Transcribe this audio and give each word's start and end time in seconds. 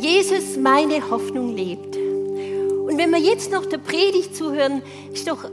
Jesus, 0.00 0.56
meine 0.56 1.10
Hoffnung 1.10 1.54
lebt. 1.54 1.94
Und 1.94 2.96
wenn 2.96 3.10
wir 3.10 3.18
jetzt 3.18 3.52
noch 3.52 3.66
der 3.66 3.76
Predigt 3.76 4.34
zuhören, 4.34 4.82
ist 5.12 5.28
doch, 5.28 5.44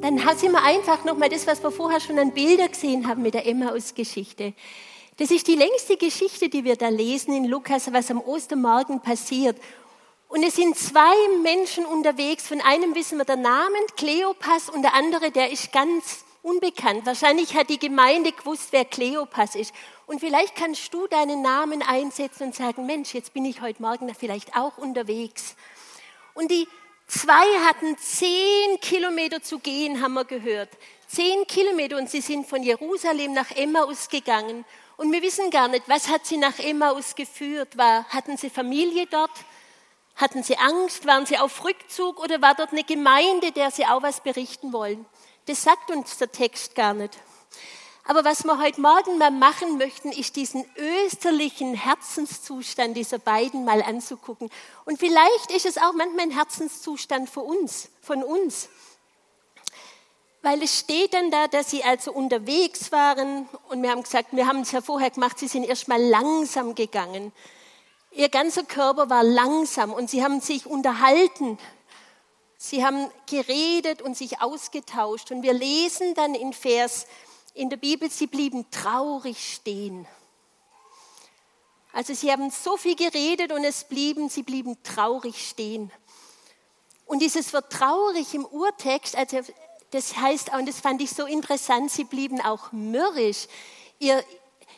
dann 0.00 0.18
sind 0.36 0.50
wir 0.50 0.62
einfach 0.64 1.04
nochmal 1.04 1.28
das, 1.28 1.46
was 1.46 1.62
wir 1.62 1.70
vorher 1.70 2.00
schon 2.00 2.18
an 2.18 2.32
Bilder 2.32 2.68
gesehen 2.68 3.06
haben 3.06 3.22
mit 3.22 3.34
der 3.34 3.46
Emmaus-Geschichte. 3.46 4.54
Das 5.18 5.30
ist 5.30 5.46
die 5.46 5.54
längste 5.54 5.96
Geschichte, 5.96 6.48
die 6.48 6.64
wir 6.64 6.74
da 6.74 6.88
lesen 6.88 7.32
in 7.32 7.44
Lukas, 7.44 7.92
was 7.92 8.10
am 8.10 8.20
Ostermorgen 8.20 9.00
passiert. 9.00 9.56
Und 10.26 10.42
es 10.42 10.56
sind 10.56 10.76
zwei 10.76 11.14
Menschen 11.40 11.86
unterwegs. 11.86 12.48
Von 12.48 12.60
einem 12.60 12.96
wissen 12.96 13.18
wir 13.18 13.24
den 13.24 13.42
Namen, 13.42 13.86
Kleopas, 13.96 14.68
und 14.68 14.82
der 14.82 14.94
andere, 14.94 15.30
der 15.30 15.52
ist 15.52 15.70
ganz 15.70 16.24
unbekannt. 16.42 17.06
Wahrscheinlich 17.06 17.54
hat 17.54 17.70
die 17.70 17.78
Gemeinde 17.78 18.32
gewusst, 18.32 18.68
wer 18.72 18.84
Kleopas 18.84 19.54
ist. 19.54 19.72
Und 20.12 20.18
vielleicht 20.18 20.56
kannst 20.56 20.92
du 20.92 21.06
deinen 21.06 21.40
Namen 21.40 21.80
einsetzen 21.80 22.48
und 22.48 22.54
sagen, 22.54 22.84
Mensch, 22.84 23.14
jetzt 23.14 23.32
bin 23.32 23.46
ich 23.46 23.62
heute 23.62 23.80
Morgen 23.80 24.14
vielleicht 24.14 24.54
auch 24.54 24.76
unterwegs. 24.76 25.56
Und 26.34 26.50
die 26.50 26.68
zwei 27.06 27.46
hatten 27.66 27.96
zehn 27.96 28.78
Kilometer 28.82 29.42
zu 29.42 29.58
gehen, 29.58 30.02
haben 30.02 30.12
wir 30.12 30.26
gehört. 30.26 30.68
Zehn 31.06 31.46
Kilometer 31.46 31.96
und 31.96 32.10
sie 32.10 32.20
sind 32.20 32.46
von 32.46 32.62
Jerusalem 32.62 33.32
nach 33.32 33.52
Emmaus 33.52 34.10
gegangen. 34.10 34.66
Und 34.98 35.10
wir 35.12 35.22
wissen 35.22 35.50
gar 35.50 35.68
nicht, 35.68 35.88
was 35.88 36.08
hat 36.08 36.26
sie 36.26 36.36
nach 36.36 36.58
Emmaus 36.58 37.14
geführt? 37.14 37.78
War, 37.78 38.04
hatten 38.10 38.36
sie 38.36 38.50
Familie 38.50 39.06
dort? 39.06 39.30
Hatten 40.16 40.42
sie 40.42 40.58
Angst? 40.58 41.06
Waren 41.06 41.24
sie 41.24 41.38
auf 41.38 41.64
Rückzug? 41.64 42.20
Oder 42.20 42.42
war 42.42 42.54
dort 42.54 42.72
eine 42.72 42.84
Gemeinde, 42.84 43.50
der 43.50 43.70
sie 43.70 43.86
auch 43.86 44.02
was 44.02 44.20
berichten 44.20 44.74
wollen? 44.74 45.06
Das 45.46 45.62
sagt 45.62 45.90
uns 45.90 46.18
der 46.18 46.30
Text 46.30 46.74
gar 46.74 46.92
nicht. 46.92 47.18
Aber 48.04 48.24
was 48.24 48.44
wir 48.44 48.58
heute 48.58 48.80
Morgen 48.80 49.18
mal 49.18 49.30
machen 49.30 49.78
möchten, 49.78 50.10
ist 50.10 50.34
diesen 50.34 50.64
österlichen 50.76 51.74
Herzenszustand 51.74 52.96
dieser 52.96 53.18
beiden 53.18 53.64
mal 53.64 53.80
anzugucken. 53.80 54.50
Und 54.84 54.98
vielleicht 54.98 55.52
ist 55.52 55.66
es 55.66 55.78
auch 55.78 55.92
manchmal 55.92 56.26
ein 56.26 56.30
Herzenszustand 56.32 57.30
für 57.30 57.42
uns, 57.42 57.90
von 58.00 58.24
uns. 58.24 58.68
Weil 60.42 60.60
es 60.64 60.80
steht 60.80 61.14
dann 61.14 61.30
da, 61.30 61.46
dass 61.46 61.70
sie 61.70 61.84
also 61.84 62.12
unterwegs 62.12 62.90
waren 62.90 63.48
und 63.68 63.80
wir 63.80 63.90
haben 63.90 64.02
gesagt, 64.02 64.28
wir 64.32 64.48
haben 64.48 64.62
es 64.62 64.72
ja 64.72 64.80
vorher 64.80 65.10
gemacht, 65.10 65.38
sie 65.38 65.46
sind 65.46 65.62
erstmal 65.62 66.02
langsam 66.02 66.74
gegangen. 66.74 67.30
Ihr 68.10 68.28
ganzer 68.28 68.64
Körper 68.64 69.08
war 69.08 69.22
langsam 69.22 69.92
und 69.92 70.10
sie 70.10 70.24
haben 70.24 70.40
sich 70.40 70.66
unterhalten. 70.66 71.56
Sie 72.58 72.84
haben 72.84 73.08
geredet 73.30 74.02
und 74.02 74.16
sich 74.16 74.42
ausgetauscht. 74.42 75.30
Und 75.30 75.42
wir 75.42 75.52
lesen 75.52 76.14
dann 76.14 76.34
in 76.34 76.52
Vers 76.52 77.06
in 77.54 77.70
der 77.70 77.76
Bibel, 77.76 78.10
sie 78.10 78.26
blieben 78.26 78.70
traurig 78.70 79.54
stehen. 79.54 80.06
Also 81.92 82.14
sie 82.14 82.32
haben 82.32 82.50
so 82.50 82.76
viel 82.76 82.96
geredet 82.96 83.52
und 83.52 83.64
es 83.64 83.84
blieben, 83.84 84.28
sie 84.28 84.42
blieben 84.42 84.82
traurig 84.82 85.48
stehen. 85.48 85.90
Und 87.04 87.20
dieses 87.20 87.52
Wort 87.52 87.70
traurig 87.70 88.32
im 88.32 88.46
Urtext, 88.46 89.14
also 89.14 89.40
das 89.90 90.16
heißt, 90.16 90.54
und 90.54 90.66
das 90.66 90.80
fand 90.80 91.02
ich 91.02 91.10
so 91.10 91.26
interessant, 91.26 91.90
sie 91.90 92.04
blieben 92.04 92.40
auch 92.40 92.72
mürrisch. 92.72 93.46
Ihr, 93.98 94.24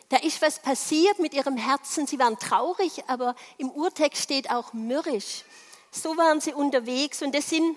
da 0.09 0.17
ist 0.17 0.43
was 0.43 0.59
passiert 0.59 1.21
mit 1.21 1.35
ihrem 1.35 1.57
Herzen. 1.57 2.09
Sie 2.09 2.19
waren 2.19 2.37
traurig, 2.37 3.05
aber 3.07 3.37
im 3.59 3.71
Urtext 3.71 4.25
steht 4.25 4.51
auch 4.51 4.73
mürrisch. 4.73 5.45
So 5.93 6.17
waren 6.17 6.41
sie 6.41 6.53
unterwegs 6.53 7.23
und 7.23 7.33
das 7.33 7.49
sind 7.49 7.77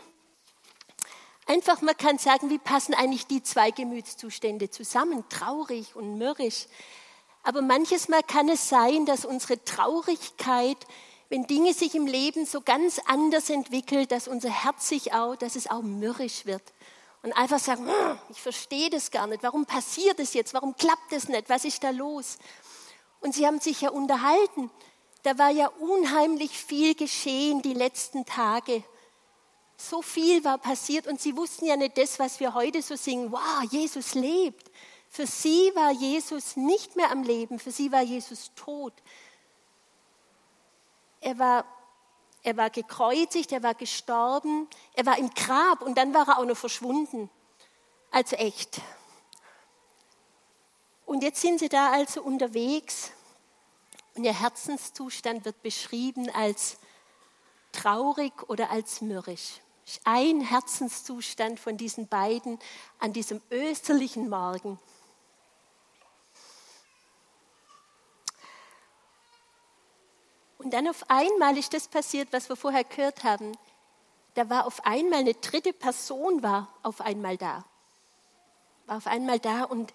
Einfach, 1.48 1.81
man 1.81 1.95
kann 1.95 2.17
sagen, 2.17 2.50
wie 2.50 2.58
passen 2.58 2.94
eigentlich 2.94 3.26
die 3.26 3.42
zwei 3.42 3.72
Gemütszustände 3.72 4.70
zusammen, 4.70 5.23
traurig 5.30 5.95
und 5.95 6.17
mürrisch. 6.17 6.66
Aber 7.42 7.62
manches 7.62 8.09
Mal 8.09 8.22
kann 8.22 8.50
es 8.50 8.67
sein, 8.67 9.06
dass 9.06 9.23
unsere 9.23 9.64
Traurigkeit, 9.64 10.78
wenn 11.30 11.48
Dinge 11.48 11.73
sich 11.73 11.95
im 11.95 12.06
Leben 12.06 12.45
so 12.45 12.59
ganz 12.59 13.00
anders 13.06 13.50
entwickeln, 13.50 14.06
dass 14.09 14.28
unser 14.28 14.50
Herz 14.50 14.90
sich 14.90 15.14
auch, 15.14 15.38
dass 15.38 15.56
es 15.56 15.70
auch 15.70 15.81
mürrisch 15.81 16.45
wird. 16.45 16.64
Und 17.23 17.31
einfach 17.31 17.59
sagen, 17.59 17.88
hm, 17.88 18.20
ich 18.30 18.42
verstehe 18.42 18.90
das 18.90 19.09
gar 19.09 19.28
nicht, 19.28 19.42
warum 19.42 19.66
passiert 19.66 20.19
es 20.19 20.34
jetzt, 20.34 20.53
warum 20.53 20.75
klappt 20.75 21.14
es 21.14 21.29
nicht, 21.29 21.50
was 21.50 21.64
ist 21.64 21.81
da 21.81 21.91
los? 21.91 22.38
Und 23.22 23.34
sie 23.34 23.47
haben 23.47 23.62
sich 23.62 23.79
ja 23.79 23.90
unterhalten. 23.90 24.69
Da 25.24 25.38
war 25.38 25.50
ja 25.50 25.68
unheimlich 25.79 26.52
viel 26.52 26.94
geschehen 26.94 27.62
die 27.62 27.74
letzten 27.74 28.25
Tage. 28.25 28.84
So 29.78 30.02
viel 30.02 30.44
war 30.44 30.58
passiert 30.58 31.06
und 31.06 31.22
sie 31.22 31.38
wussten 31.38 31.66
ja 31.66 31.78
nicht 31.78 31.98
das, 32.00 32.18
was 32.18 32.40
wir 32.40 32.56
heute 32.56 32.82
so 32.82 32.96
singen. 32.96 33.32
Wow, 33.32 33.64
Jesus 33.70 34.16
lebt. 34.16 34.72
Für 35.08 35.28
sie 35.28 35.72
war 35.76 35.92
Jesus 35.92 36.58
nicht 36.58 36.96
mehr 36.96 37.12
am 37.12 37.24
Leben, 37.24 37.60
für 37.60 37.72
sie 37.72 37.92
war 37.92 38.02
Jesus 38.02 38.52
tot. 38.56 38.94
Er 41.22 41.38
war, 41.38 41.66
er 42.42 42.58
war 42.58 42.72
gekreuzigt, 42.72 43.52
er 43.52 43.64
war 43.64 43.76
gestorben, 43.76 44.68
er 44.94 45.06
war 45.06 45.18
im 45.18 45.30
Grab 45.30 45.82
und 45.84 45.98
dann 45.98 46.14
war 46.14 46.28
er 46.28 46.40
auch 46.40 46.46
noch 46.46 46.58
verschwunden. 46.58 47.30
Also 48.09 48.36
echt. 48.36 48.82
Und 51.06 51.22
jetzt 51.24 51.42
sind 51.42 51.59
sie 51.59 51.70
da 51.70 51.92
also 51.92 52.22
unterwegs 52.24 53.12
und 54.16 54.24
ihr 54.24 54.38
Herzenszustand 54.38 55.46
wird 55.46 55.62
beschrieben 55.62 56.30
als 56.32 56.78
traurig 57.72 58.34
oder 58.50 58.72
als 58.72 59.02
mürrisch 59.02 59.62
ein 60.03 60.42
Herzenszustand 60.42 61.59
von 61.59 61.78
diesen 61.78 62.08
beiden 62.08 62.59
an 63.00 63.14
diesem 63.14 63.42
österlichen 63.52 64.30
Morgen. 64.30 64.80
Und 70.58 70.74
dann 70.74 70.88
auf 70.88 71.09
einmal 71.09 71.58
ist 71.58 71.74
das 71.74 71.88
passiert, 71.88 72.30
was 72.31 72.50
wir 72.50 72.56
vorher 72.56 72.84
gehört 72.84 73.24
haben. 73.24 73.58
Da 74.34 74.50
war 74.50 74.68
auf 74.68 74.86
einmal 74.86 75.20
eine 75.20 75.34
dritte 75.34 75.74
Person 75.74 76.44
war 76.44 76.68
auf 76.84 77.02
einmal 77.02 77.38
da. 77.38 77.64
War 78.86 78.97
auf 78.97 79.08
einmal 79.08 79.40
da 79.40 79.64
und, 79.64 79.94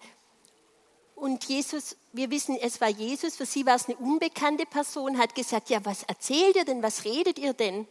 und 1.15 1.45
Jesus, 1.45 1.97
wir 2.13 2.31
wissen, 2.31 2.57
es 2.57 2.81
war 2.81 2.89
Jesus, 2.89 3.37
für 3.37 3.47
sie 3.47 3.67
war 3.67 3.77
es 3.77 3.87
eine 3.87 3.97
unbekannte 3.99 4.67
Person, 4.67 5.19
hat 5.19 5.35
gesagt, 5.35 5.71
ja, 5.71 5.85
was 5.85 6.05
erzählt 6.05 6.57
ihr 6.57 6.65
denn, 6.65 6.83
was 6.83 7.05
redet 7.05 7.39
ihr 7.39 7.53
denn? 7.53 7.87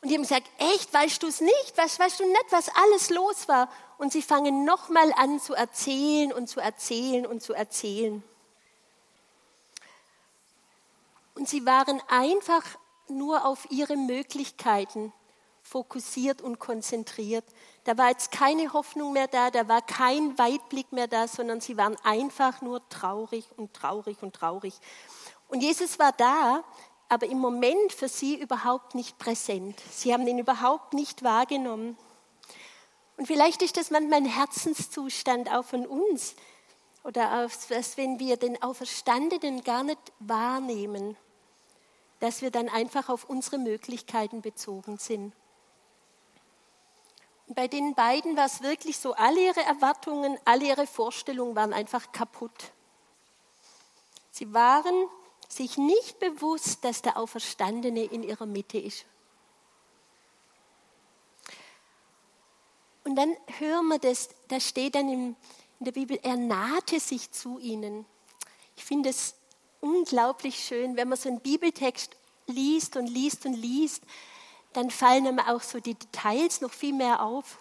Und 0.00 0.10
die 0.10 0.14
haben 0.14 0.22
gesagt, 0.22 0.48
echt, 0.58 0.92
weißt 0.94 1.22
du 1.22 1.26
es 1.26 1.40
nicht? 1.40 1.72
Weißt, 1.76 1.98
weißt, 1.98 2.20
du 2.20 2.26
nicht, 2.26 2.46
was 2.50 2.68
alles 2.68 3.10
los 3.10 3.48
war? 3.48 3.68
Und 3.98 4.12
sie 4.12 4.22
fangen 4.22 4.64
nochmal 4.64 5.12
an 5.16 5.40
zu 5.40 5.54
erzählen 5.54 6.32
und 6.32 6.48
zu 6.48 6.60
erzählen 6.60 7.26
und 7.26 7.42
zu 7.42 7.52
erzählen. 7.52 8.22
Und 11.34 11.48
sie 11.48 11.66
waren 11.66 12.00
einfach 12.08 12.64
nur 13.08 13.44
auf 13.44 13.70
ihre 13.70 13.96
Möglichkeiten 13.96 15.12
fokussiert 15.62 16.42
und 16.42 16.58
konzentriert. 16.58 17.44
Da 17.84 17.98
war 17.98 18.08
jetzt 18.08 18.32
keine 18.32 18.72
Hoffnung 18.72 19.12
mehr 19.12 19.28
da, 19.28 19.50
da 19.50 19.68
war 19.68 19.82
kein 19.82 20.38
Weitblick 20.38 20.92
mehr 20.92 21.08
da, 21.08 21.28
sondern 21.28 21.60
sie 21.60 21.76
waren 21.76 21.96
einfach 22.04 22.60
nur 22.62 22.86
traurig 22.88 23.46
und 23.56 23.74
traurig 23.74 24.22
und 24.22 24.34
traurig. 24.34 24.74
Und 25.48 25.60
Jesus 25.60 25.98
war 25.98 26.12
da, 26.12 26.64
aber 27.08 27.26
im 27.26 27.38
Moment 27.38 27.92
für 27.92 28.08
sie 28.08 28.38
überhaupt 28.40 28.94
nicht 28.94 29.18
präsent. 29.18 29.80
Sie 29.90 30.12
haben 30.12 30.26
ihn 30.26 30.38
überhaupt 30.38 30.92
nicht 30.92 31.22
wahrgenommen. 31.22 31.96
Und 33.16 33.26
vielleicht 33.26 33.62
ist 33.62 33.76
das 33.76 33.90
manchmal 33.90 34.20
ein 34.20 34.26
Herzenszustand 34.26 35.50
auch 35.50 35.64
von 35.64 35.86
uns 35.86 36.36
oder 37.02 37.44
auch, 37.44 37.68
dass 37.68 37.96
wenn 37.96 38.18
wir 38.18 38.36
den 38.36 38.62
Auferstandenen 38.62 39.64
gar 39.64 39.82
nicht 39.82 39.98
wahrnehmen, 40.18 41.16
dass 42.20 42.42
wir 42.42 42.50
dann 42.50 42.68
einfach 42.68 43.08
auf 43.08 43.24
unsere 43.24 43.58
Möglichkeiten 43.58 44.42
bezogen 44.42 44.98
sind. 44.98 45.32
Und 47.46 47.54
bei 47.54 47.66
den 47.66 47.94
beiden 47.94 48.36
war 48.36 48.44
es 48.44 48.62
wirklich 48.62 48.98
so, 48.98 49.14
alle 49.14 49.40
ihre 49.40 49.62
Erwartungen, 49.62 50.38
alle 50.44 50.66
ihre 50.66 50.86
Vorstellungen 50.86 51.56
waren 51.56 51.72
einfach 51.72 52.12
kaputt. 52.12 52.72
Sie 54.30 54.52
waren 54.52 55.08
sich 55.48 55.78
nicht 55.78 56.18
bewusst, 56.18 56.84
dass 56.84 57.02
der 57.02 57.16
Auferstandene 57.16 58.04
in 58.04 58.22
ihrer 58.22 58.46
Mitte 58.46 58.78
ist. 58.78 59.06
Und 63.04 63.16
dann 63.16 63.34
hören 63.58 63.88
wir 63.88 63.98
das, 63.98 64.28
da 64.48 64.60
steht 64.60 64.94
dann 64.94 65.08
in 65.08 65.36
der 65.80 65.92
Bibel, 65.92 66.18
er 66.22 66.36
nahte 66.36 67.00
sich 67.00 67.30
zu 67.30 67.58
ihnen. 67.58 68.04
Ich 68.76 68.84
finde 68.84 69.08
es 69.08 69.34
unglaublich 69.80 70.62
schön, 70.62 70.96
wenn 70.96 71.08
man 71.08 71.16
so 71.16 71.30
einen 71.30 71.40
Bibeltext 71.40 72.14
liest 72.46 72.96
und 72.96 73.06
liest 73.06 73.46
und 73.46 73.54
liest, 73.54 74.02
dann 74.72 74.90
fallen 74.90 75.26
einem 75.26 75.38
auch 75.38 75.62
so 75.62 75.80
die 75.80 75.94
Details 75.94 76.60
noch 76.60 76.72
viel 76.72 76.92
mehr 76.92 77.22
auf. 77.22 77.58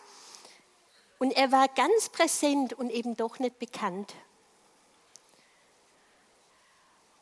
Und 1.19 1.31
er 1.31 1.51
war 1.51 1.67
ganz 1.69 2.09
präsent 2.09 2.73
und 2.73 2.89
eben 2.89 3.15
doch 3.15 3.39
nicht 3.39 3.57
bekannt. 3.59 4.13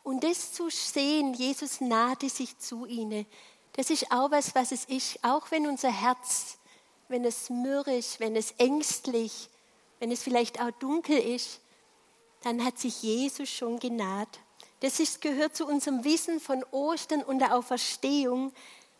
Und 0.06 0.24
das 0.24 0.54
zu 0.54 0.70
sehen, 0.70 1.34
Jesus 1.34 1.82
nahte 1.82 2.30
sich 2.30 2.60
zu 2.60 2.86
ihnen, 2.86 3.26
das 3.74 3.90
ist 3.90 4.12
auch 4.12 4.30
was, 4.30 4.54
was 4.54 4.72
es 4.72 4.86
ist, 4.86 5.18
auch 5.24 5.50
wenn 5.50 5.66
unser 5.66 5.92
Herz, 5.92 6.60
wenn 7.08 7.26
es 7.26 7.50
mürrisch, 7.50 8.20
wenn 8.20 8.36
es 8.36 8.52
ängstlich, 8.60 9.50
wenn 10.00 10.12
es 10.12 10.22
vielleicht 10.22 10.62
auch 10.62 10.70
dunkel 10.70 11.18
ist, 11.18 11.60
dann 12.44 12.64
hat 12.64 12.78
sich 12.78 13.02
Jesus 13.02 13.50
schon 13.50 13.80
genaht. 13.80 14.30
Das 14.82 15.00
ist, 15.00 15.22
gehört 15.22 15.56
zu 15.56 15.66
unserem 15.66 16.04
Wissen 16.04 16.40
von 16.40 16.64
Ostern 16.66 17.24
und 17.24 17.40
der 17.40 17.56
Auferstehung, 17.56 18.54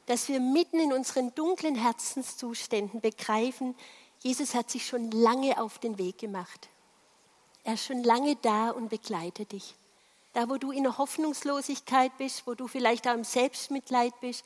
dass 0.08 0.28
wir 0.28 0.40
mitten 0.40 0.80
in 0.80 0.92
unseren 0.92 1.36
dunklen 1.36 1.76
Herzenszuständen 1.76 3.00
begreifen, 3.00 3.76
Jesus 4.24 4.56
hat 4.56 4.72
sich 4.72 4.88
schon 4.88 5.12
lange 5.12 5.62
auf 5.62 5.78
den 5.78 6.00
Weg 6.00 6.18
gemacht. 6.18 6.68
Er 7.64 7.76
ist 7.76 7.86
schon 7.86 8.04
lange 8.04 8.36
da 8.38 8.72
und 8.72 8.90
begleitet 8.90 9.52
dich. 9.52 9.76
Da, 10.36 10.50
wo 10.50 10.58
du 10.58 10.72
in 10.72 10.84
der 10.84 10.98
Hoffnungslosigkeit 10.98 12.18
bist, 12.18 12.46
wo 12.46 12.56
du 12.56 12.68
vielleicht 12.68 13.08
auch 13.08 13.14
im 13.14 13.24
Selbstmitleid 13.24 14.20
bist, 14.20 14.44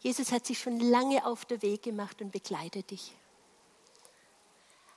Jesus 0.00 0.32
hat 0.32 0.44
sich 0.44 0.58
schon 0.58 0.80
lange 0.80 1.24
auf 1.24 1.44
den 1.44 1.62
Weg 1.62 1.84
gemacht 1.84 2.20
und 2.20 2.32
begleitet 2.32 2.90
dich. 2.90 3.14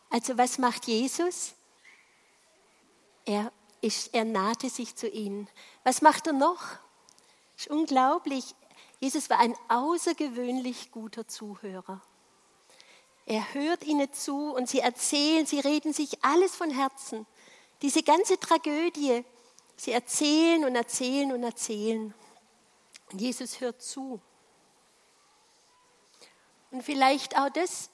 Also 0.10 0.40
was 0.40 0.58
macht 0.58 0.88
Jesus? 0.88 1.54
Er, 3.26 3.52
ist, 3.82 4.16
er 4.16 4.26
nahte 4.26 4.72
sich 4.72 4.96
zu 4.96 5.08
ihnen. 5.08 5.48
Was 5.84 6.02
macht 6.02 6.26
er 6.26 6.34
noch? 6.34 6.64
Ist 7.56 7.68
unglaublich. 7.68 8.56
Jesus 9.00 9.30
war 9.30 9.38
ein 9.38 9.56
außergewöhnlich 9.70 10.90
guter 10.90 11.28
Zuhörer. 11.28 12.02
Er 13.28 13.54
hört 13.54 13.84
ihnen 13.84 14.12
zu 14.12 14.56
und 14.56 14.68
sie 14.68 14.80
erzählen, 14.80 15.46
sie 15.46 15.60
reden 15.60 15.94
sich 15.94 16.24
alles 16.24 16.56
von 16.56 16.72
Herzen. 16.72 17.28
Diese 17.84 18.02
ganze 18.02 18.40
Tragödie, 18.40 19.24
sie 19.82 19.94
erzählen 19.94 20.64
und 20.64 20.76
erzählen 20.76 21.32
und 21.32 21.44
erzählen. 21.44 22.14
Und 23.12 23.20
Jesus 23.20 23.60
hört 23.62 23.82
zu. 23.82 24.22
Und 26.70 26.84
vielleicht 26.84 27.36
auch 27.36 27.50
das, 27.50 27.90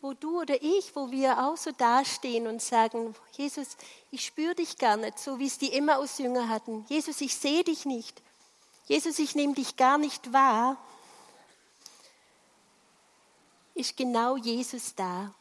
wo 0.00 0.14
du 0.14 0.40
oder 0.40 0.60
ich, 0.60 0.96
wo 0.96 1.12
wir 1.12 1.44
auch 1.44 1.56
so 1.56 1.70
dastehen 1.70 2.48
und 2.48 2.60
sagen, 2.60 3.14
Jesus, 3.36 3.76
ich 4.10 4.26
spüre 4.26 4.56
dich 4.56 4.78
gar 4.78 4.96
nicht, 4.96 5.20
so 5.20 5.38
wie 5.38 5.46
es 5.46 5.58
die 5.58 5.72
immer 5.72 5.98
aus 5.98 6.18
Jünger 6.18 6.48
hatten. 6.48 6.84
Jesus, 6.88 7.20
ich 7.20 7.36
sehe 7.36 7.62
dich 7.62 7.86
nicht. 7.86 8.20
Jesus, 8.86 9.20
ich 9.20 9.36
nehme 9.36 9.54
dich 9.54 9.76
gar 9.76 9.96
nicht 9.96 10.32
wahr. 10.32 10.76
Ist 13.74 13.96
genau 13.96 14.36
Jesus 14.36 14.96
da. 14.96 15.32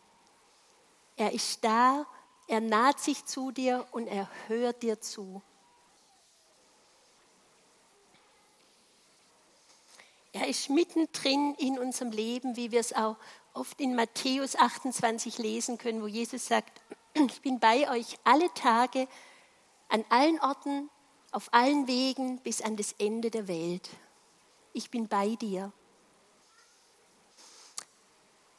Er 1.17 1.33
ist 1.33 1.63
da, 1.63 2.05
er 2.49 2.61
naht 2.61 2.99
sich 2.99 3.25
zu 3.25 3.51
dir 3.51 3.85
und 3.91 4.07
er 4.07 4.27
hört 4.47 4.81
dir 4.81 4.99
zu. 4.99 5.43
Er 10.33 10.47
ist 10.47 10.69
mittendrin 10.71 11.53
in 11.59 11.77
unserem 11.77 12.11
Leben, 12.11 12.55
wie 12.55 12.71
wir 12.71 12.79
es 12.79 12.93
auch 12.93 13.17
oft 13.53 13.79
in 13.79 13.95
Matthäus 13.95 14.55
28 14.55 15.37
lesen 15.37 15.77
können, 15.77 16.01
wo 16.01 16.07
Jesus 16.07 16.47
sagt, 16.47 16.81
ich 17.13 17.41
bin 17.41 17.59
bei 17.59 17.87
euch 17.91 18.17
alle 18.23 18.51
Tage, 18.55 19.07
an 19.87 20.03
allen 20.09 20.39
Orten, 20.39 20.89
auf 21.31 21.53
allen 21.53 21.87
Wegen 21.87 22.39
bis 22.39 22.61
an 22.61 22.75
das 22.77 22.93
Ende 22.93 23.29
der 23.29 23.47
Welt. 23.47 23.89
Ich 24.73 24.89
bin 24.89 25.07
bei 25.07 25.35
dir. 25.35 25.71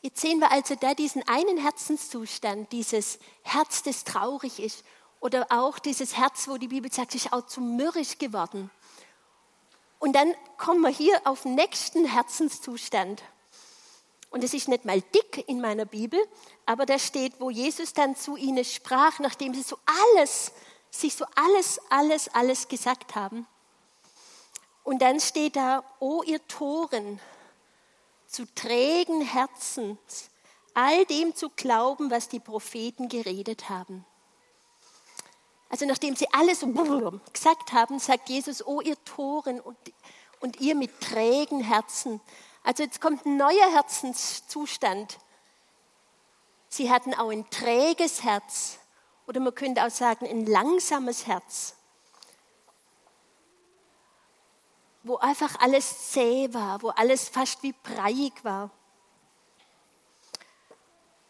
Jetzt 0.03 0.21
sehen 0.21 0.39
wir 0.39 0.51
also 0.51 0.75
da 0.77 0.95
diesen 0.95 1.27
einen 1.29 1.59
Herzenszustand, 1.59 2.73
dieses 2.73 3.19
Herz, 3.43 3.83
das 3.83 4.05
traurig 4.05 4.59
ist, 4.59 4.83
oder 5.21 5.47
auch 5.51 5.79
dieses 5.79 6.17
Herz, 6.17 6.49
wo 6.49 6.57
die 6.57 6.69
Bibel 6.69 6.91
sagt, 6.91 7.15
ist 7.15 7.33
auch 7.33 7.47
zu 7.47 7.61
mürrisch 7.61 8.17
geworden. 8.17 8.71
Und 9.99 10.15
dann 10.15 10.35
kommen 10.57 10.81
wir 10.81 10.89
hier 10.89 11.21
auf 11.25 11.43
den 11.43 11.55
nächsten 11.55 12.07
Herzenszustand. 12.07 13.23
Und 14.31 14.43
es 14.43 14.55
ist 14.55 14.69
nicht 14.69 14.87
mal 14.87 15.03
dick 15.03 15.47
in 15.47 15.61
meiner 15.61 15.85
Bibel, 15.85 16.19
aber 16.65 16.87
da 16.87 16.99
steht, 16.99 17.39
wo 17.39 17.51
Jesus 17.51 17.93
dann 17.93 18.17
zu 18.17 18.37
ihnen 18.37 18.65
sprach, 18.65 19.19
nachdem 19.19 19.53
sie 19.53 19.63
so 19.63 19.77
alles, 20.15 20.53
sich 20.91 21.15
so 21.15 21.27
alles, 21.35 21.79
alles, 21.91 22.29
alles 22.29 22.69
gesagt 22.69 23.15
haben. 23.15 23.47
Und 24.83 25.03
dann 25.03 25.21
steht 25.21 25.57
da, 25.57 25.85
o 25.99 26.23
ihr 26.23 26.47
Toren, 26.49 27.21
zu 28.31 28.47
trägen 28.55 29.23
Herzens, 29.23 30.31
all 30.75 31.05
dem 31.07 31.35
zu 31.35 31.51
glauben, 31.51 32.11
was 32.11 32.29
die 32.29 32.41
Propheten 32.41 33.09
geredet 33.09 33.69
haben. 33.69 34.05
Also 35.69 35.87
nachdem 35.87 36.17
sie 36.17 36.27
alles 36.33 36.61
gesagt 37.33 37.73
haben, 37.73 37.99
sagt 37.99 38.29
Jesus, 38.29 38.65
oh 38.67 38.81
ihr 38.81 39.03
Toren 39.05 39.61
und, 39.61 39.77
und 40.41 40.61
ihr 40.61 40.75
mit 40.75 41.01
trägen 41.01 41.61
Herzen. 41.61 42.21
Also 42.65 42.83
jetzt 42.83 43.01
kommt 43.01 43.27
ein 43.27 43.37
neuer 43.37 43.71
Herzenszustand. 43.73 45.19
Sie 46.69 46.91
hatten 46.91 47.15
auch 47.15 47.31
ein 47.31 47.49
träges 47.51 48.23
Herz 48.23 48.79
oder 49.27 49.41
man 49.41 49.55
könnte 49.55 49.85
auch 49.85 49.91
sagen 49.91 50.27
ein 50.27 50.47
langsames 50.47 51.27
Herz, 51.27 51.75
wo 55.03 55.17
einfach 55.17 55.59
alles 55.61 56.11
zäh 56.13 56.53
war, 56.53 56.83
wo 56.83 56.89
alles 56.89 57.29
fast 57.29 57.63
wie 57.63 57.73
breiig 57.73 58.45
war. 58.45 58.71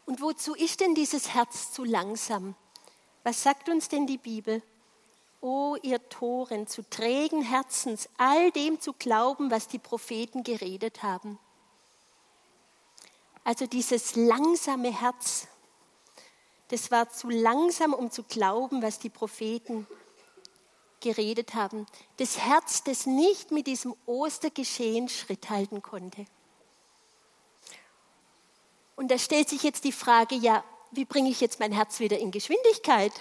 Und 0.06 0.20
wozu 0.20 0.55
ist 0.55 0.81
denn 0.81 0.94
dieses 0.94 1.34
Herz 1.34 1.72
zu 1.72 1.84
langsam? 1.84 2.56
Was 3.22 3.43
sagt 3.43 3.69
uns 3.69 3.88
denn 3.88 4.06
die 4.06 4.19
Bibel? 4.19 4.62
O 5.40 5.76
ihr 5.82 6.06
Toren, 6.08 6.67
zu 6.67 6.82
trägen 6.82 7.43
Herzens, 7.43 8.08
all 8.19 8.50
dem 8.50 8.81
zu 8.81 8.93
glauben, 8.93 9.50
was 9.50 9.69
die 9.69 9.78
Propheten 9.78 10.43
geredet 10.43 11.02
haben. 11.02 11.38
Also 13.44 13.67
dieses 13.67 14.17
langsame 14.17 14.93
Herz, 14.93 15.46
das 16.69 16.90
war 16.90 17.08
zu 17.08 17.31
langsam, 17.31 17.94
um 17.94 18.11
zu 18.11 18.22
glauben, 18.25 18.82
was 18.82 18.99
die 18.99 19.08
Propheten 19.08 19.87
geredet 21.00 21.55
haben. 21.55 21.87
Das 22.19 22.38
Herz, 22.38 22.85
das 22.85 23.06
nicht 23.06 23.50
mit 23.50 23.67
diesem 23.67 23.94
Ostergeschehen 24.06 25.08
Schritt 25.08 25.50
halten 25.50 25.82
konnte. 25.82 26.26
Und 28.97 29.11
da 29.11 29.19
stellt 29.19 29.49
sich 29.49 29.62
jetzt 29.62 29.85
die 29.85 29.93
Frage, 29.93 30.35
ja, 30.35 30.62
wie 30.91 31.05
bringe 31.05 31.31
ich 31.31 31.41
jetzt 31.41 31.61
mein 31.61 31.73
Herz 31.73 32.00
wieder 32.00 32.19
in 32.19 32.31
Geschwindigkeit? 32.31 33.12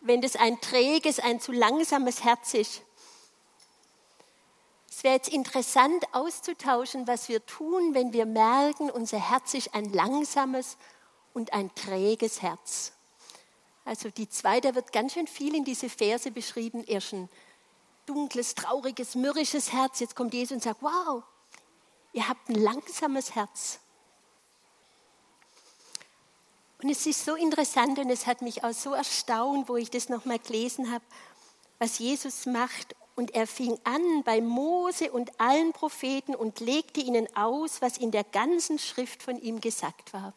Wenn 0.00 0.20
das 0.20 0.36
ein 0.36 0.60
träges, 0.60 1.18
ein 1.18 1.40
zu 1.40 1.50
langsames 1.50 2.22
Herz 2.22 2.54
ist. 2.54 2.82
Es 4.88 5.02
wäre 5.02 5.16
jetzt 5.16 5.28
interessant 5.28 6.06
auszutauschen, 6.12 7.06
was 7.06 7.28
wir 7.28 7.44
tun, 7.44 7.92
wenn 7.92 8.12
wir 8.12 8.24
merken, 8.24 8.88
unser 8.88 9.18
Herz 9.18 9.52
ist 9.54 9.74
ein 9.74 9.92
langsames 9.92 10.76
und 11.34 11.52
ein 11.52 11.74
träges 11.74 12.40
Herz. 12.40 12.92
Also 13.86 14.10
die 14.10 14.28
zwei, 14.28 14.60
da 14.60 14.74
wird 14.74 14.92
ganz 14.92 15.12
schön 15.12 15.28
viel 15.28 15.54
in 15.54 15.64
diese 15.64 15.88
Verse 15.88 16.28
beschrieben. 16.32 16.82
Erst 16.84 17.12
ein 17.12 17.28
dunkles, 18.04 18.56
trauriges, 18.56 19.14
mürrisches 19.14 19.72
Herz. 19.72 20.00
Jetzt 20.00 20.16
kommt 20.16 20.34
Jesus 20.34 20.56
und 20.56 20.62
sagt, 20.62 20.82
wow, 20.82 21.22
ihr 22.12 22.28
habt 22.28 22.48
ein 22.48 22.56
langsames 22.56 23.36
Herz. 23.36 23.78
Und 26.82 26.90
es 26.90 27.06
ist 27.06 27.24
so 27.24 27.36
interessant 27.36 28.00
und 28.00 28.10
es 28.10 28.26
hat 28.26 28.42
mich 28.42 28.64
auch 28.64 28.72
so 28.72 28.92
erstaunt, 28.92 29.68
wo 29.68 29.76
ich 29.76 29.88
das 29.88 30.08
nochmal 30.08 30.40
gelesen 30.40 30.90
habe, 30.90 31.04
was 31.78 32.00
Jesus 32.00 32.44
macht. 32.44 32.96
Und 33.14 33.36
er 33.36 33.46
fing 33.46 33.78
an 33.84 34.24
bei 34.24 34.40
Mose 34.40 35.12
und 35.12 35.40
allen 35.40 35.72
Propheten 35.72 36.34
und 36.34 36.58
legte 36.58 37.00
ihnen 37.00 37.28
aus, 37.36 37.80
was 37.80 37.98
in 37.98 38.10
der 38.10 38.24
ganzen 38.24 38.80
Schrift 38.80 39.22
von 39.22 39.38
ihm 39.40 39.60
gesagt 39.60 40.12
war. 40.12 40.34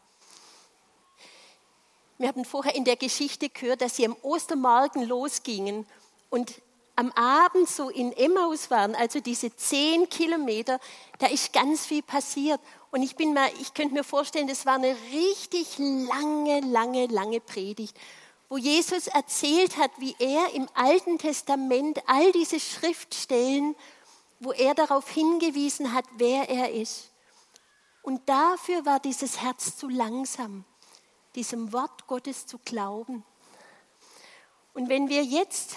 Wir 2.20 2.28
haben 2.28 2.44
vorher 2.44 2.76
in 2.76 2.84
der 2.84 2.98
Geschichte 2.98 3.48
gehört, 3.48 3.82
dass 3.82 3.96
sie 3.96 4.06
am 4.06 4.16
Ostermorgen 4.24 5.08
losgingen 5.08 5.86
und 6.30 6.62
am 6.98 7.14
Abend 7.14 7.70
so 7.70 7.90
in 7.90 8.12
Emmaus 8.12 8.70
waren, 8.70 8.94
also 8.94 9.22
diese 9.22 9.56
zehn 9.56 10.10
Kilometer, 10.10 10.82
da 11.20 11.28
ist 11.28 11.54
ganz 11.54 11.86
viel 11.86 12.04
passiert. 12.04 12.60
Und 12.92 13.04
ich 13.04 13.16
bin 13.16 13.34
mal, 13.34 13.50
ich 13.62 13.74
könnte 13.74 13.94
mir 13.94 14.04
vorstellen, 14.04 14.50
das 14.50 14.66
war 14.66 14.74
eine 14.74 14.98
richtig 15.14 15.78
lange, 15.78 16.60
lange, 16.60 17.06
lange 17.06 17.40
Predigt, 17.40 17.96
wo 18.50 18.58
Jesus 18.58 19.08
erzählt 19.08 19.78
hat, 19.78 19.92
wie 20.00 20.14
er 20.20 20.54
im 20.54 20.68
Alten 20.74 21.20
Testament 21.20 22.02
all 22.06 22.34
diese 22.34 22.60
Schriftstellen, 22.60 23.78
wo 24.42 24.52
er 24.52 24.74
darauf 24.74 25.10
hingewiesen 25.10 25.94
hat, 25.94 26.04
wer 26.18 26.50
er 26.50 26.74
ist. 26.74 27.12
Und 28.02 28.28
dafür 28.28 28.86
war 28.86 29.00
dieses 29.00 29.40
Herz 29.42 29.78
zu 29.78 29.88
langsam, 29.88 30.66
diesem 31.36 31.74
Wort 31.74 32.08
Gottes 32.08 32.46
zu 32.46 32.58
glauben. 32.60 33.24
Und 34.74 34.90
wenn 34.90 35.10
wir 35.10 35.24
jetzt, 35.24 35.76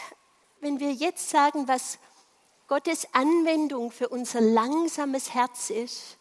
wenn 0.61 0.81
wir 0.81 0.93
jetzt 0.93 1.31
sagen, 1.31 1.69
was 1.69 1.99
Gottes 2.69 3.07
Anwendung 3.13 3.91
für 3.91 4.09
unser 4.09 4.41
langsames 4.41 5.35
Herz 5.35 5.71
ist, 5.71 6.17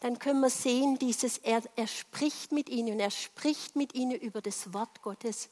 dann 0.00 0.18
können 0.18 0.40
wir 0.40 0.50
sehen, 0.50 0.98
dieses, 0.98 1.38
er, 1.38 1.62
er 1.76 1.86
spricht 1.86 2.50
mit 2.50 2.68
ihnen 2.68 2.94
und 2.94 3.00
er 3.00 3.12
spricht 3.12 3.76
mit 3.76 3.94
ihnen 3.94 4.18
über 4.18 4.42
das 4.42 4.74
Wort 4.74 5.00
Gottes. 5.02 5.48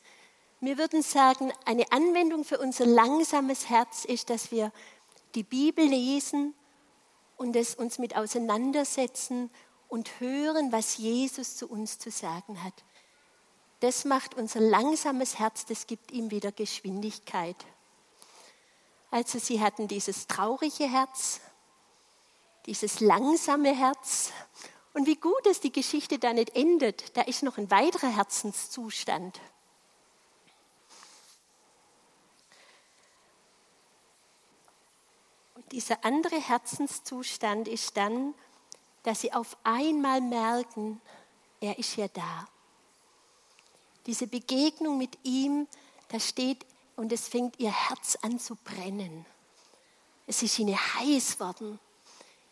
Wir 0.60 0.76
würden 0.76 1.02
sagen, 1.02 1.52
eine 1.64 1.90
Anwendung 1.92 2.44
für 2.44 2.58
unser 2.58 2.84
langsames 2.84 3.70
Herz 3.70 4.04
ist, 4.04 4.28
dass 4.28 4.50
wir 4.50 4.72
die 5.36 5.44
Bibel 5.44 5.86
lesen 5.86 6.54
und 7.36 7.56
es 7.56 7.74
uns 7.74 7.98
mit 7.98 8.16
auseinandersetzen 8.16 9.50
und 9.90 10.20
hören, 10.20 10.72
was 10.72 10.96
Jesus 10.96 11.56
zu 11.56 11.68
uns 11.68 11.98
zu 11.98 12.10
sagen 12.10 12.62
hat. 12.64 12.72
das 13.80 14.04
macht 14.04 14.34
unser 14.34 14.60
langsames 14.60 15.38
Herz, 15.38 15.64
das 15.64 15.86
gibt 15.86 16.12
ihm 16.12 16.30
wieder 16.30 16.52
Geschwindigkeit. 16.52 17.56
Also 19.10 19.38
sie 19.38 19.60
hatten 19.60 19.88
dieses 19.88 20.26
traurige 20.26 20.88
Herz, 20.88 21.40
dieses 22.66 23.00
langsame 23.00 23.74
Herz. 23.74 24.32
Und 24.92 25.06
wie 25.06 25.16
gut, 25.16 25.44
dass 25.46 25.60
die 25.60 25.72
Geschichte 25.72 26.18
da 26.18 26.32
nicht 26.32 26.54
endet, 26.54 27.16
da 27.16 27.22
ist 27.22 27.42
noch 27.42 27.56
ein 27.56 27.70
weiterer 27.70 28.14
Herzenszustand. 28.14 29.40
Und 35.54 35.72
dieser 35.72 36.04
andere 36.04 36.36
Herzenszustand 36.36 37.66
ist 37.66 37.96
dann, 37.96 38.34
dass 39.02 39.20
sie 39.20 39.32
auf 39.32 39.56
einmal 39.64 40.20
merken, 40.20 41.00
er 41.60 41.78
ist 41.78 41.96
ja 41.96 42.08
da. 42.08 42.46
Diese 44.06 44.26
Begegnung 44.26 44.98
mit 44.98 45.18
ihm, 45.22 45.66
da 46.08 46.18
steht 46.18 46.64
und 46.96 47.12
es 47.12 47.28
fängt 47.28 47.58
ihr 47.60 47.72
Herz 47.72 48.18
an 48.22 48.38
zu 48.38 48.56
brennen. 48.56 49.24
Es 50.26 50.42
ist 50.42 50.58
ihnen 50.58 50.76
heiß 50.76 51.40
worden. 51.40 51.78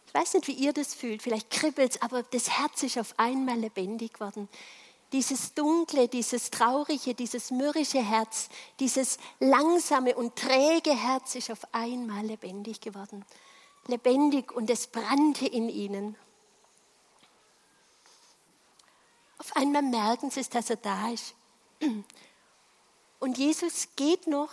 Ich 0.07 0.15
weiß 0.15 0.35
nicht, 0.35 0.49
wie 0.49 0.53
ihr 0.53 0.73
das 0.73 0.95
fühlt, 0.95 1.23
vielleicht 1.23 1.51
kribbelt 1.51 1.93
es, 1.93 2.03
aber 2.03 2.23
das 2.23 2.49
Herz 2.59 2.83
ist 2.83 2.99
auf 2.99 3.19
einmal 3.19 3.59
lebendig 3.59 4.21
worden. 4.21 4.49
Dieses 5.13 5.55
dunkle, 5.55 6.09
dieses 6.09 6.51
traurige, 6.51 7.15
dieses 7.15 7.51
mürrische 7.51 8.03
Herz, 8.03 8.49
dieses 8.79 9.19
langsame 9.41 10.15
und 10.15 10.37
träge 10.37 10.95
Herz 10.95 11.35
ist 11.35 11.51
auf 11.51 11.61
einmal 11.73 12.27
lebendig 12.27 12.81
geworden. 12.81 13.25
Lebendig 13.87 14.53
und 14.53 14.69
es 14.69 14.87
brannte 14.87 15.47
in 15.47 15.69
ihnen. 15.69 16.17
Auf 19.39 19.57
einmal 19.57 19.83
merken 19.83 20.31
sie 20.31 20.41
es, 20.41 20.49
dass 20.49 20.71
er 20.71 20.77
da 20.77 21.11
ist. 21.11 21.35
Und 23.21 23.39
Jesus 23.39 23.89
geht 23.97 24.27
noch. 24.27 24.51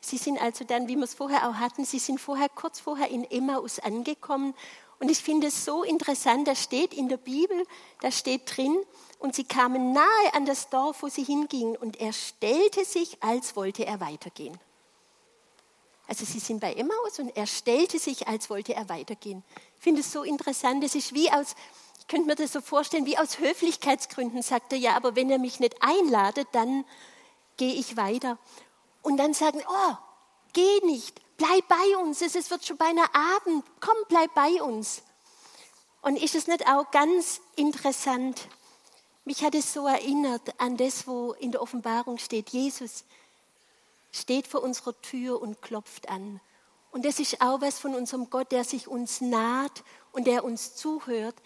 Sie 0.00 0.16
sind 0.16 0.40
also 0.40 0.64
dann, 0.64 0.88
wie 0.88 0.96
wir 0.96 1.04
es 1.04 1.14
vorher 1.14 1.48
auch 1.48 1.54
hatten, 1.54 1.84
sie 1.84 1.98
sind 1.98 2.20
vorher, 2.20 2.48
kurz 2.48 2.80
vorher 2.80 3.08
in 3.08 3.24
Emmaus 3.30 3.78
angekommen. 3.78 4.54
Und 4.98 5.10
ich 5.10 5.18
finde 5.18 5.48
es 5.48 5.64
so 5.64 5.82
interessant, 5.82 6.46
da 6.46 6.54
steht 6.54 6.94
in 6.94 7.08
der 7.08 7.16
Bibel, 7.16 7.64
da 8.00 8.10
steht 8.10 8.56
drin, 8.56 8.76
und 9.18 9.34
sie 9.34 9.44
kamen 9.44 9.92
nahe 9.92 10.34
an 10.34 10.46
das 10.46 10.70
Dorf, 10.70 11.02
wo 11.02 11.08
sie 11.08 11.24
hingingen, 11.24 11.76
und 11.76 12.00
er 12.00 12.12
stellte 12.12 12.84
sich, 12.84 13.22
als 13.22 13.56
wollte 13.56 13.84
er 13.86 14.00
weitergehen. 14.00 14.58
Also 16.06 16.24
sie 16.24 16.40
sind 16.40 16.60
bei 16.60 16.72
Emmaus 16.72 17.20
und 17.20 17.36
er 17.36 17.46
stellte 17.46 18.00
sich, 18.00 18.26
als 18.26 18.50
wollte 18.50 18.74
er 18.74 18.88
weitergehen. 18.88 19.44
Ich 19.76 19.82
finde 19.82 20.00
es 20.00 20.10
so 20.10 20.24
interessant, 20.24 20.82
es 20.82 20.96
ist 20.96 21.14
wie 21.14 21.30
aus, 21.30 21.54
könnte 22.10 22.26
mir 22.26 22.34
das 22.34 22.52
so 22.52 22.60
vorstellen, 22.60 23.06
wie 23.06 23.18
aus 23.18 23.38
Höflichkeitsgründen 23.38 24.42
sagt 24.42 24.72
er, 24.72 24.78
ja, 24.78 24.96
aber 24.96 25.14
wenn 25.14 25.30
er 25.30 25.38
mich 25.38 25.60
nicht 25.60 25.76
einladet, 25.80 26.48
dann 26.50 26.84
gehe 27.56 27.74
ich 27.74 27.96
weiter. 27.96 28.36
Und 29.02 29.16
dann 29.16 29.32
sagen, 29.32 29.62
oh, 29.68 29.94
geh 30.52 30.80
nicht, 30.86 31.20
bleib 31.36 31.68
bei 31.68 31.96
uns, 32.02 32.20
es 32.20 32.50
wird 32.50 32.66
schon 32.66 32.76
beinahe 32.76 33.14
Abend, 33.14 33.64
komm, 33.78 33.94
bleib 34.08 34.34
bei 34.34 34.60
uns. 34.60 35.02
Und 36.02 36.20
ist 36.20 36.34
es 36.34 36.48
nicht 36.48 36.66
auch 36.66 36.90
ganz 36.90 37.40
interessant? 37.54 38.48
Mich 39.24 39.44
hat 39.44 39.54
es 39.54 39.72
so 39.72 39.86
erinnert 39.86 40.60
an 40.60 40.76
das, 40.76 41.06
wo 41.06 41.34
in 41.34 41.52
der 41.52 41.62
Offenbarung 41.62 42.18
steht, 42.18 42.50
Jesus 42.50 43.04
steht 44.10 44.48
vor 44.48 44.64
unserer 44.64 45.00
Tür 45.00 45.40
und 45.40 45.62
klopft 45.62 46.08
an. 46.08 46.40
Und 46.90 47.04
das 47.04 47.20
ist 47.20 47.40
auch 47.40 47.60
was 47.60 47.78
von 47.78 47.94
unserem 47.94 48.30
Gott, 48.30 48.50
der 48.50 48.64
sich 48.64 48.88
uns 48.88 49.20
naht 49.20 49.84
und 50.10 50.26
der 50.26 50.42
uns 50.42 50.74
zuhört, 50.74 51.36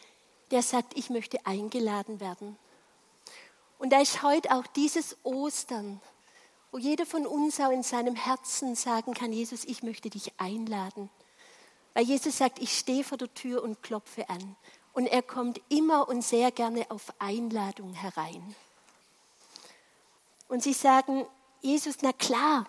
der 0.54 0.62
sagt, 0.62 0.96
ich 0.96 1.10
möchte 1.10 1.44
eingeladen 1.44 2.20
werden. 2.20 2.56
Und 3.80 3.90
da 3.90 4.00
ist 4.00 4.22
heute 4.22 4.52
auch 4.52 4.68
dieses 4.68 5.16
Ostern, 5.24 6.00
wo 6.70 6.78
jeder 6.78 7.06
von 7.06 7.26
uns 7.26 7.58
auch 7.58 7.72
in 7.72 7.82
seinem 7.82 8.14
Herzen 8.14 8.76
sagen 8.76 9.14
kann, 9.14 9.32
Jesus, 9.32 9.64
ich 9.64 9.82
möchte 9.82 10.10
dich 10.10 10.32
einladen. 10.38 11.10
Weil 11.92 12.04
Jesus 12.04 12.38
sagt, 12.38 12.60
ich 12.60 12.78
stehe 12.78 13.02
vor 13.02 13.18
der 13.18 13.34
Tür 13.34 13.64
und 13.64 13.82
klopfe 13.82 14.30
an. 14.30 14.54
Und 14.92 15.08
er 15.08 15.22
kommt 15.22 15.60
immer 15.70 16.08
und 16.08 16.22
sehr 16.22 16.52
gerne 16.52 16.88
auf 16.88 17.12
Einladung 17.18 17.92
herein. 17.92 18.54
Und 20.46 20.62
sie 20.62 20.72
sagen, 20.72 21.26
Jesus, 21.62 21.96
na 22.02 22.12
klar. 22.12 22.64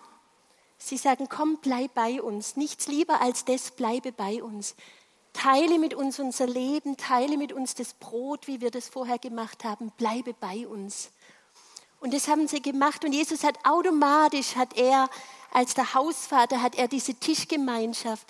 Sie 0.76 0.96
sagen, 0.96 1.28
komm, 1.28 1.58
bleib 1.62 1.94
bei 1.94 2.20
uns. 2.20 2.56
Nichts 2.56 2.88
lieber 2.88 3.20
als 3.20 3.44
das, 3.44 3.70
bleibe 3.70 4.10
bei 4.10 4.42
uns. 4.42 4.74
Teile 5.36 5.78
mit 5.78 5.92
uns 5.92 6.18
unser 6.18 6.46
Leben, 6.46 6.96
teile 6.96 7.36
mit 7.36 7.52
uns 7.52 7.74
das 7.74 7.92
Brot, 7.92 8.46
wie 8.46 8.62
wir 8.62 8.70
das 8.70 8.88
vorher 8.88 9.18
gemacht 9.18 9.64
haben, 9.64 9.92
bleibe 9.98 10.32
bei 10.32 10.66
uns. 10.66 11.10
Und 12.00 12.14
das 12.14 12.26
haben 12.26 12.48
sie 12.48 12.62
gemacht 12.62 13.04
und 13.04 13.12
Jesus 13.12 13.44
hat 13.44 13.58
automatisch, 13.62 14.56
hat 14.56 14.78
er 14.78 15.10
als 15.52 15.74
der 15.74 15.92
Hausvater, 15.92 16.62
hat 16.62 16.76
er 16.76 16.88
diese 16.88 17.12
Tischgemeinschaft, 17.14 18.26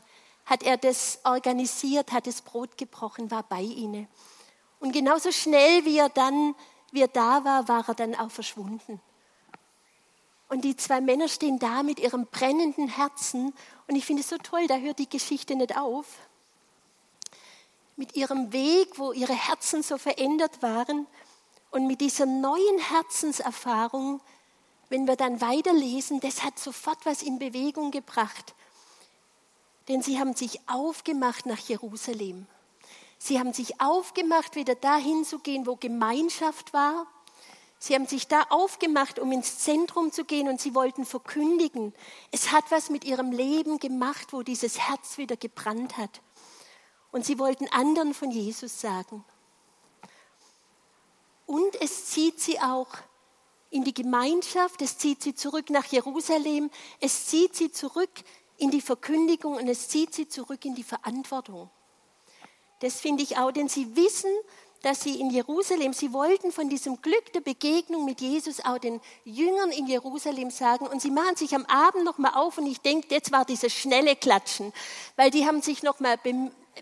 hat 0.46 0.64
er 0.64 0.76
das 0.76 1.20
organisiert, 1.22 2.10
hat 2.10 2.26
das 2.26 2.42
Brot 2.42 2.76
gebrochen, 2.76 3.30
war 3.30 3.44
bei 3.44 3.60
ihnen. 3.60 4.08
Und 4.80 4.90
genauso 4.90 5.30
schnell 5.30 5.84
wie 5.84 5.98
er 5.98 6.08
dann, 6.08 6.56
wie 6.90 7.02
er 7.02 7.08
da 7.08 7.44
war, 7.44 7.68
war 7.68 7.88
er 7.88 7.94
dann 7.94 8.16
auch 8.16 8.32
verschwunden. 8.32 9.00
Und 10.48 10.64
die 10.64 10.76
zwei 10.76 11.00
Männer 11.00 11.28
stehen 11.28 11.60
da 11.60 11.84
mit 11.84 12.00
ihrem 12.00 12.26
brennenden 12.26 12.88
Herzen. 12.88 13.54
Und 13.86 13.94
ich 13.94 14.04
finde 14.04 14.22
es 14.22 14.28
so 14.28 14.38
toll, 14.38 14.66
da 14.66 14.76
hört 14.76 14.98
die 14.98 15.08
Geschichte 15.08 15.54
nicht 15.54 15.76
auf 15.76 16.06
mit 17.96 18.14
ihrem 18.14 18.52
Weg, 18.52 18.98
wo 18.98 19.12
ihre 19.12 19.34
Herzen 19.34 19.82
so 19.82 19.98
verändert 19.98 20.62
waren 20.62 21.06
und 21.70 21.86
mit 21.86 22.00
dieser 22.00 22.26
neuen 22.26 22.78
Herzenserfahrung, 22.78 24.20
wenn 24.88 25.06
wir 25.06 25.16
dann 25.16 25.40
weiterlesen, 25.40 26.20
das 26.20 26.44
hat 26.44 26.58
sofort 26.58 27.04
was 27.04 27.22
in 27.22 27.38
Bewegung 27.38 27.90
gebracht. 27.90 28.54
Denn 29.88 30.02
sie 30.02 30.18
haben 30.18 30.34
sich 30.34 30.60
aufgemacht 30.68 31.46
nach 31.46 31.58
Jerusalem. 31.58 32.46
Sie 33.18 33.38
haben 33.38 33.52
sich 33.52 33.80
aufgemacht, 33.80 34.56
wieder 34.56 34.74
dahin 34.74 35.24
zu 35.24 35.38
gehen, 35.38 35.66
wo 35.66 35.76
Gemeinschaft 35.76 36.72
war. 36.72 37.06
Sie 37.78 37.94
haben 37.94 38.06
sich 38.06 38.26
da 38.28 38.42
aufgemacht, 38.50 39.18
um 39.18 39.32
ins 39.32 39.58
Zentrum 39.58 40.12
zu 40.12 40.24
gehen 40.24 40.48
und 40.48 40.60
sie 40.60 40.74
wollten 40.74 41.04
verkündigen. 41.04 41.94
Es 42.30 42.52
hat 42.52 42.64
was 42.70 42.90
mit 42.90 43.04
ihrem 43.04 43.32
Leben 43.32 43.78
gemacht, 43.78 44.32
wo 44.32 44.42
dieses 44.42 44.78
Herz 44.78 45.18
wieder 45.18 45.36
gebrannt 45.36 45.96
hat. 45.96 46.20
Und 47.12 47.24
sie 47.24 47.38
wollten 47.38 47.68
anderen 47.68 48.14
von 48.14 48.30
Jesus 48.30 48.80
sagen. 48.80 49.24
Und 51.46 51.80
es 51.80 52.06
zieht 52.06 52.40
sie 52.40 52.58
auch 52.60 52.88
in 53.70 53.84
die 53.84 53.94
Gemeinschaft, 53.94 54.82
es 54.82 54.98
zieht 54.98 55.22
sie 55.22 55.34
zurück 55.34 55.70
nach 55.70 55.86
Jerusalem, 55.86 56.70
es 57.00 57.26
zieht 57.26 57.54
sie 57.54 57.70
zurück 57.70 58.10
in 58.58 58.70
die 58.70 58.80
Verkündigung 58.80 59.56
und 59.56 59.68
es 59.68 59.88
zieht 59.88 60.14
sie 60.14 60.28
zurück 60.28 60.64
in 60.64 60.74
die 60.74 60.82
Verantwortung. 60.82 61.70
Das 62.80 63.00
finde 63.00 63.22
ich 63.22 63.38
auch, 63.38 63.52
denn 63.52 63.68
sie 63.68 63.96
wissen, 63.96 64.30
dass 64.82 65.00
sie 65.00 65.18
in 65.20 65.30
Jerusalem, 65.30 65.92
sie 65.92 66.12
wollten 66.12 66.52
von 66.52 66.68
diesem 66.68 67.00
Glück 67.00 67.32
der 67.32 67.40
Begegnung 67.40 68.04
mit 68.04 68.20
Jesus 68.20 68.64
auch 68.64 68.78
den 68.78 69.00
Jüngern 69.24 69.70
in 69.70 69.86
Jerusalem 69.86 70.50
sagen 70.50 70.86
und 70.86 71.00
sie 71.00 71.10
machen 71.10 71.36
sich 71.36 71.54
am 71.54 71.64
Abend 71.66 72.04
nochmal 72.04 72.34
auf 72.34 72.58
und 72.58 72.66
ich 72.66 72.80
denke, 72.80 73.08
jetzt 73.10 73.32
war 73.32 73.44
dieses 73.44 73.72
schnelle 73.72 74.14
Klatschen, 74.16 74.72
weil 75.16 75.30
die 75.30 75.46
haben 75.46 75.62
sich 75.62 75.82
nochmal 75.82 76.18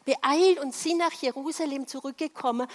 beeilt 0.04 0.58
und 0.60 0.74
sind 0.74 0.98
nach 0.98 1.12
Jerusalem 1.12 1.86
zurückgekommen. 1.86 2.68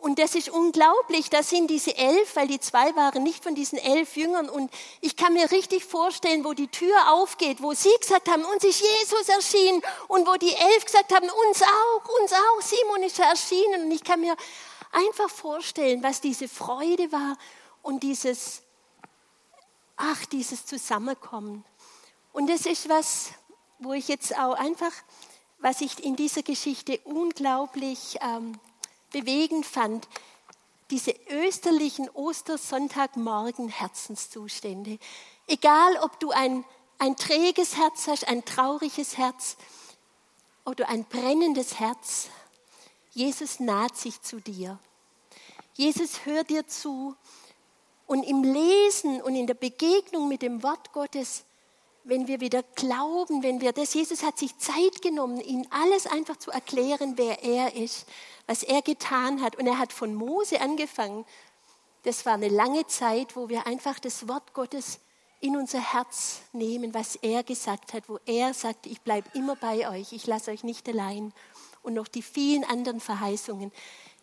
Und 0.00 0.18
das 0.18 0.34
ist 0.34 0.48
unglaublich. 0.48 1.28
Da 1.28 1.42
sind 1.42 1.68
diese 1.68 1.94
elf, 1.94 2.34
weil 2.34 2.48
die 2.48 2.58
zwei 2.58 2.94
waren 2.96 3.22
nicht 3.22 3.44
von 3.44 3.54
diesen 3.54 3.78
elf 3.78 4.16
Jüngern. 4.16 4.48
Und 4.48 4.70
ich 5.02 5.14
kann 5.14 5.34
mir 5.34 5.50
richtig 5.50 5.84
vorstellen, 5.84 6.44
wo 6.44 6.54
die 6.54 6.68
Tür 6.68 7.12
aufgeht, 7.12 7.62
wo 7.62 7.74
sie 7.74 7.94
gesagt 8.00 8.28
haben, 8.28 8.44
uns 8.44 8.64
ist 8.64 8.80
Jesus 8.80 9.28
erschienen. 9.28 9.82
Und 10.08 10.26
wo 10.26 10.36
die 10.36 10.54
elf 10.54 10.84
gesagt 10.86 11.12
haben, 11.14 11.28
uns 11.28 11.62
auch, 11.62 12.20
uns 12.20 12.32
auch, 12.32 12.62
Simon 12.62 13.02
ist 13.02 13.18
erschienen. 13.18 13.84
Und 13.84 13.90
ich 13.90 14.02
kann 14.02 14.20
mir 14.20 14.36
einfach 14.90 15.28
vorstellen, 15.28 16.02
was 16.02 16.22
diese 16.22 16.48
Freude 16.48 17.12
war 17.12 17.36
und 17.82 18.02
dieses, 18.02 18.62
ach, 19.96 20.24
dieses 20.26 20.64
Zusammenkommen. 20.64 21.64
Und 22.32 22.48
das 22.48 22.64
ist 22.64 22.88
was, 22.88 23.32
wo 23.80 23.92
ich 23.92 24.08
jetzt 24.08 24.36
auch 24.38 24.54
einfach 24.54 24.92
was 25.60 25.80
ich 25.80 26.02
in 26.02 26.16
dieser 26.16 26.42
Geschichte 26.42 26.98
unglaublich 27.04 28.16
ähm, 28.20 28.58
bewegend 29.12 29.66
fand, 29.66 30.08
diese 30.90 31.14
österlichen 31.28 32.08
Ostersonntagmorgen 32.10 33.68
Herzenszustände. 33.68 34.98
Egal, 35.46 35.96
ob 36.02 36.18
du 36.18 36.30
ein, 36.30 36.64
ein 36.98 37.16
träges 37.16 37.76
Herz 37.76 38.08
hast, 38.08 38.26
ein 38.26 38.44
trauriges 38.44 39.16
Herz 39.16 39.56
oder 40.64 40.88
ein 40.88 41.04
brennendes 41.04 41.78
Herz, 41.78 42.28
Jesus 43.12 43.60
naht 43.60 43.96
sich 43.96 44.20
zu 44.22 44.40
dir. 44.40 44.78
Jesus 45.74 46.24
hört 46.24 46.50
dir 46.50 46.66
zu 46.66 47.14
und 48.06 48.24
im 48.24 48.42
Lesen 48.42 49.22
und 49.22 49.36
in 49.36 49.46
der 49.46 49.54
Begegnung 49.54 50.28
mit 50.28 50.42
dem 50.42 50.62
Wort 50.62 50.92
Gottes 50.92 51.44
wenn 52.04 52.26
wir 52.26 52.40
wieder 52.40 52.62
glauben, 52.62 53.42
wenn 53.42 53.60
wir 53.60 53.72
das, 53.72 53.94
Jesus 53.94 54.22
hat 54.22 54.38
sich 54.38 54.56
Zeit 54.58 55.02
genommen, 55.02 55.40
ihnen 55.40 55.66
alles 55.70 56.06
einfach 56.06 56.36
zu 56.36 56.50
erklären, 56.50 57.14
wer 57.16 57.42
er 57.42 57.74
ist, 57.74 58.06
was 58.46 58.62
er 58.62 58.82
getan 58.82 59.42
hat. 59.42 59.56
Und 59.56 59.66
er 59.66 59.78
hat 59.78 59.92
von 59.92 60.14
Mose 60.14 60.60
angefangen. 60.60 61.24
das 62.02 62.24
war 62.24 62.34
eine 62.34 62.48
lange 62.48 62.86
Zeit, 62.86 63.36
wo 63.36 63.48
wir 63.48 63.66
einfach 63.66 63.98
das 63.98 64.26
Wort 64.26 64.54
Gottes 64.54 65.00
in 65.40 65.56
unser 65.56 65.80
Herz 65.80 66.42
nehmen, 66.52 66.92
was 66.94 67.16
er 67.16 67.42
gesagt 67.42 67.94
hat, 67.94 68.08
wo 68.08 68.18
er 68.26 68.52
sagt, 68.54 68.86
ich 68.86 69.00
bleibe 69.00 69.28
immer 69.34 69.56
bei 69.56 69.88
euch, 69.88 70.12
ich 70.12 70.26
lasse 70.26 70.50
euch 70.50 70.64
nicht 70.64 70.88
allein. 70.88 71.32
Und 71.82 71.94
noch 71.94 72.08
die 72.08 72.22
vielen 72.22 72.64
anderen 72.64 73.00
Verheißungen, 73.00 73.72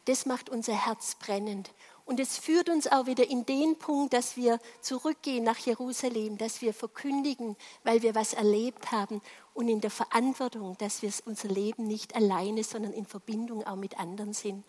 das 0.05 0.25
macht 0.25 0.49
unser 0.49 0.73
Herz 0.73 1.15
brennend. 1.15 1.71
Und 2.07 2.21
es 2.21 2.37
führt 2.37 2.69
uns 2.69 2.87
auch 2.87 3.05
wieder 3.05 3.29
in 3.29 3.45
den 3.45 3.77
Punkt, 3.77 4.13
dass 4.13 4.37
wir 4.37 4.61
zurückgehen 4.79 5.43
nach 5.43 5.57
Jerusalem, 5.57 6.37
dass 6.37 6.61
wir 6.61 6.73
verkündigen, 6.73 7.57
weil 7.83 8.01
wir 8.01 8.15
was 8.15 8.33
erlebt 8.33 8.93
haben 8.93 9.21
und 9.53 9.67
in 9.67 9.81
der 9.81 9.91
Verantwortung, 9.91 10.77
dass 10.77 11.01
wir 11.01 11.11
unser 11.25 11.49
Leben 11.49 11.85
nicht 11.85 12.15
alleine, 12.15 12.63
sondern 12.63 12.93
in 12.93 13.05
Verbindung 13.05 13.67
auch 13.67 13.75
mit 13.75 13.99
anderen 13.99 14.31
sind. 14.31 14.63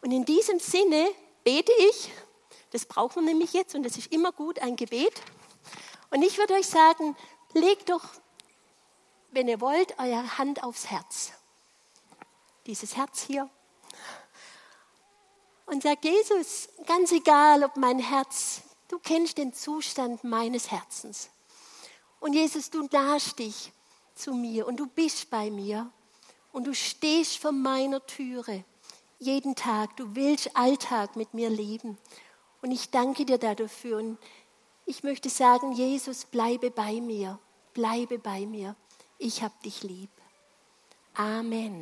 Und 0.00 0.12
in 0.12 0.24
diesem 0.24 0.60
Sinne 0.60 1.08
bete 1.42 1.72
ich, 1.90 2.08
das 2.70 2.86
braucht 2.86 3.16
man 3.16 3.24
nämlich 3.24 3.52
jetzt 3.52 3.74
und 3.74 3.82
das 3.82 3.98
ist 3.98 4.12
immer 4.12 4.30
gut, 4.30 4.60
ein 4.60 4.76
Gebet. 4.76 5.22
Und 6.12 6.22
ich 6.22 6.38
würde 6.38 6.54
euch 6.54 6.68
sagen, 6.68 7.16
legt 7.52 7.90
doch, 7.90 8.04
wenn 9.32 9.48
ihr 9.48 9.60
wollt, 9.60 9.98
eure 9.98 10.38
Hand 10.38 10.62
aufs 10.62 10.88
Herz. 10.88 11.32
Dieses 12.66 12.96
Herz 12.96 13.24
hier. 13.26 13.50
Und 15.70 15.84
sagt, 15.84 16.04
Jesus, 16.04 16.68
ganz 16.84 17.12
egal, 17.12 17.62
ob 17.62 17.76
mein 17.76 18.00
Herz, 18.00 18.62
du 18.88 18.98
kennst 18.98 19.38
den 19.38 19.52
Zustand 19.52 20.24
meines 20.24 20.72
Herzens. 20.72 21.30
Und 22.18 22.32
Jesus, 22.32 22.70
du 22.70 22.88
nahst 22.90 23.38
dich 23.38 23.72
zu 24.16 24.34
mir 24.34 24.66
und 24.66 24.80
du 24.80 24.86
bist 24.88 25.30
bei 25.30 25.48
mir 25.48 25.88
und 26.50 26.66
du 26.66 26.74
stehst 26.74 27.38
vor 27.38 27.52
meiner 27.52 28.04
Türe 28.04 28.64
jeden 29.20 29.54
Tag. 29.54 29.96
Du 29.96 30.16
willst 30.16 30.56
Alltag 30.56 31.14
mit 31.14 31.34
mir 31.34 31.48
leben. 31.48 31.98
Und 32.62 32.72
ich 32.72 32.90
danke 32.90 33.24
dir 33.24 33.38
dafür. 33.38 33.98
Und 33.98 34.18
ich 34.86 35.04
möchte 35.04 35.30
sagen, 35.30 35.72
Jesus, 35.72 36.24
bleibe 36.24 36.72
bei 36.72 37.00
mir, 37.00 37.38
bleibe 37.74 38.18
bei 38.18 38.44
mir. 38.44 38.74
Ich 39.18 39.42
hab 39.44 39.62
dich 39.62 39.84
lieb. 39.84 40.10
Amen. 41.14 41.78